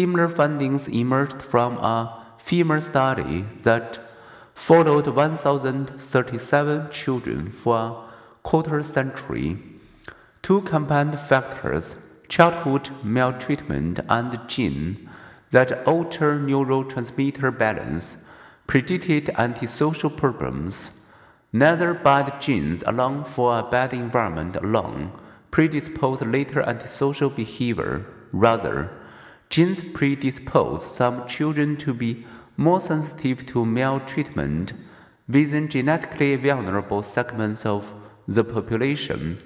Similar 0.00 0.30
findings 0.30 0.88
emerged 0.88 1.42
from 1.42 1.76
a 1.76 2.24
female 2.38 2.80
study 2.80 3.44
that 3.64 3.98
followed 4.54 5.06
1,037 5.06 6.90
children 6.90 7.50
for 7.50 7.76
a 7.76 7.96
quarter 8.42 8.82
century. 8.82 9.58
Two 10.42 10.62
combined 10.62 11.20
factors, 11.20 11.96
childhood 12.30 12.88
maltreatment 13.02 14.00
and 14.08 14.40
gene 14.48 15.10
that 15.50 15.86
alter 15.86 16.40
neurotransmitter 16.40 17.58
balance, 17.58 18.16
predicted 18.66 19.28
antisocial 19.36 20.08
problems. 20.08 21.04
Neither 21.52 21.92
bad 21.92 22.40
genes 22.40 22.82
along 22.86 23.24
for 23.24 23.58
a 23.58 23.70
bad 23.70 23.92
environment 23.92 24.56
alone 24.56 25.12
predispose 25.50 26.22
later 26.22 26.62
antisocial 26.62 27.28
behavior. 27.28 28.06
Rather, 28.32 28.90
genes 29.50 29.82
predispose 29.82 30.86
some 30.86 31.26
children 31.26 31.76
to 31.76 31.92
be 31.92 32.24
more 32.56 32.80
sensitive 32.80 33.44
to 33.46 33.64
maltreatment 33.64 34.72
within 35.28 35.68
genetically 35.68 36.36
vulnerable 36.36 37.02
segments 37.02 37.66
of 37.66 37.92
the 38.28 38.44
population. 38.44 39.38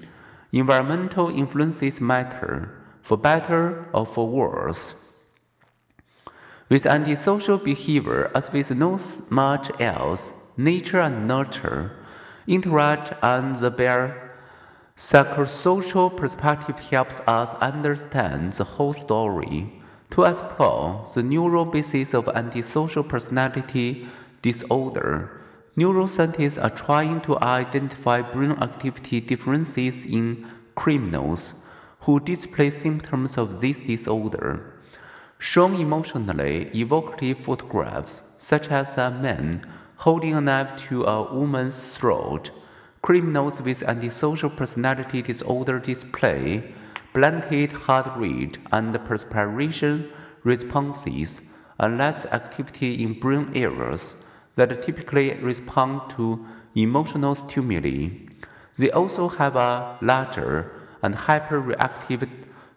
Environmental 0.51 1.29
influences 1.29 1.99
matter, 1.99 2.71
for 3.01 3.17
better 3.17 3.87
or 3.93 4.05
for 4.05 4.27
worse. 4.27 5.13
With 6.69 6.85
antisocial 6.85 7.57
behavior, 7.57 8.31
as 8.35 8.51
with 8.51 8.71
no 8.71 8.99
much 9.29 9.69
else, 9.79 10.31
nature 10.55 11.01
and 11.01 11.27
nurture 11.27 11.91
interact 12.47 13.13
and 13.23 13.55
the 13.55 13.71
bare 13.71 14.37
psychosocial 14.95 16.15
perspective 16.15 16.79
helps 16.79 17.19
us 17.27 17.53
understand 17.55 18.53
the 18.53 18.63
whole 18.63 18.93
story. 18.93 19.81
To 20.11 20.23
explore 20.23 21.05
the 21.13 21.23
neural 21.23 21.65
basis 21.65 22.13
of 22.13 22.29
antisocial 22.29 23.03
personality 23.03 24.07
disorder, 24.41 25.41
neuroscientists 25.75 26.61
are 26.61 26.69
trying 26.69 27.21
to 27.21 27.37
identify 27.39 28.21
brain 28.21 28.51
activity 28.51 29.19
differences 29.19 30.05
in 30.05 30.47
criminals 30.75 31.65
who 32.01 32.19
display 32.19 32.69
symptoms 32.69 33.37
of 33.37 33.61
this 33.61 33.79
disorder. 33.79 34.73
Shown 35.39 35.75
emotionally 35.75 36.69
evocative 36.73 37.39
photographs, 37.39 38.23
such 38.37 38.69
as 38.69 38.97
a 38.97 39.11
man 39.11 39.65
holding 39.97 40.35
a 40.35 40.41
knife 40.41 40.75
to 40.87 41.03
a 41.03 41.33
woman's 41.33 41.91
throat, 41.91 42.51
criminals 43.01 43.61
with 43.61 43.83
antisocial 43.83 44.49
personality 44.49 45.21
disorder 45.21 45.79
display 45.79 46.73
blunted 47.15 47.71
heart 47.71 48.11
rate 48.17 48.57
and 48.73 48.93
perspiration 49.05 50.11
responses 50.43 51.41
and 51.79 51.97
less 51.97 52.25
activity 52.25 53.01
in 53.01 53.17
brain 53.17 53.49
areas 53.55 54.17
that 54.57 54.81
typically 54.81 55.33
respond 55.35 56.01
to 56.09 56.45
emotional 56.75 57.33
stimuli. 57.33 58.09
They 58.77 58.91
also 58.91 59.29
have 59.29 59.55
a 59.55 59.97
larger 60.01 60.71
and 61.01 61.15
hyperreactive 61.15 62.27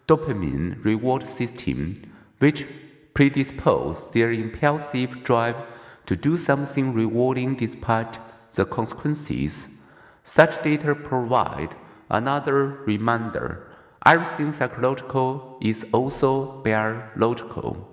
dopamine 0.07 0.83
reward 0.85 1.27
system, 1.27 2.01
which 2.39 2.65
predispose 3.13 4.09
their 4.11 4.31
impulsive 4.31 5.21
drive 5.25 5.57
to 6.05 6.15
do 6.15 6.37
something 6.37 6.93
rewarding 6.93 7.55
despite 7.55 8.17
the 8.55 8.65
consequences. 8.65 9.81
Such 10.23 10.63
data 10.63 10.95
provide 10.95 11.75
another 12.09 12.79
reminder 12.85 13.68
Everything 14.05 14.53
psychological 14.53 15.57
is 15.61 15.85
also 15.91 16.61
biological. 16.63 17.88